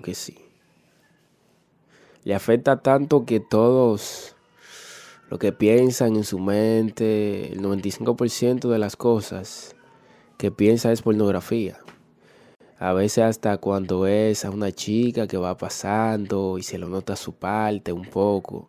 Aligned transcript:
Que 0.00 0.14
sí. 0.14 0.38
Le 2.24 2.34
afecta 2.34 2.80
tanto 2.80 3.26
que 3.26 3.40
todos 3.40 4.34
lo 5.28 5.38
que 5.38 5.52
piensan 5.52 6.16
en 6.16 6.24
su 6.24 6.38
mente, 6.38 7.52
el 7.52 7.60
95% 7.60 8.70
de 8.70 8.78
las 8.78 8.96
cosas 8.96 9.76
que 10.38 10.50
piensa 10.50 10.92
es 10.92 11.02
pornografía. 11.02 11.76
A 12.78 12.94
veces 12.94 13.24
hasta 13.24 13.58
cuando 13.58 14.00
ves 14.00 14.46
a 14.46 14.50
una 14.50 14.72
chica 14.72 15.26
que 15.26 15.36
va 15.36 15.58
pasando 15.58 16.56
y 16.56 16.62
se 16.62 16.78
lo 16.78 16.88
nota 16.88 17.14
su 17.14 17.34
parte 17.34 17.92
un 17.92 18.06
poco, 18.06 18.68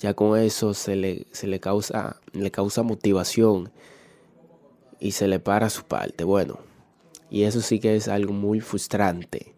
ya 0.00 0.14
con 0.14 0.36
eso 0.36 0.74
se 0.74 0.96
le, 0.96 1.28
se 1.30 1.46
le, 1.46 1.60
causa, 1.60 2.20
le 2.32 2.50
causa 2.50 2.82
motivación 2.82 3.70
y 4.98 5.12
se 5.12 5.28
le 5.28 5.38
para 5.38 5.70
su 5.70 5.84
parte. 5.84 6.24
Bueno, 6.24 6.58
y 7.30 7.44
eso 7.44 7.60
sí 7.60 7.78
que 7.78 7.94
es 7.94 8.08
algo 8.08 8.32
muy 8.32 8.58
frustrante. 8.58 9.57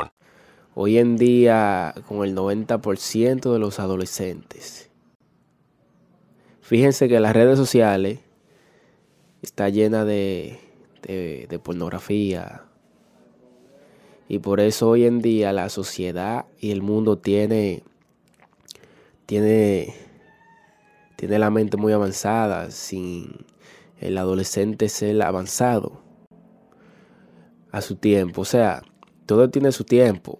Hoy 0.73 0.97
en 0.97 1.17
día, 1.17 1.93
con 2.07 2.23
el 2.23 2.33
90% 2.33 3.51
de 3.51 3.59
los 3.59 3.79
adolescentes. 3.79 4.89
Fíjense 6.61 7.09
que 7.09 7.19
las 7.19 7.33
redes 7.33 7.57
sociales 7.57 8.19
está 9.41 9.67
llena 9.67 10.05
de, 10.05 10.59
de, 11.01 11.59
pornografía. 11.59 12.63
Y 14.29 14.39
por 14.39 14.61
eso 14.61 14.89
hoy 14.89 15.03
en 15.03 15.19
día 15.19 15.51
la 15.51 15.67
sociedad 15.67 16.45
y 16.57 16.71
el 16.71 16.81
mundo 16.81 17.17
tiene, 17.17 17.83
tiene, 19.25 19.93
tiene 21.17 21.37
la 21.37 21.49
mente 21.49 21.75
muy 21.75 21.91
avanzada 21.91 22.71
sin 22.71 23.45
el 23.99 24.17
adolescente 24.17 24.87
ser 24.87 25.21
avanzado 25.21 26.01
a 27.71 27.81
su 27.81 27.97
tiempo. 27.97 28.41
O 28.41 28.45
sea, 28.45 28.83
todo 29.25 29.49
tiene 29.49 29.73
su 29.73 29.83
tiempo. 29.83 30.39